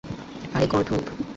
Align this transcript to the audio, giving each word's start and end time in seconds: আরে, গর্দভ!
আরে, 0.53 0.65
গর্দভ! 0.67 1.03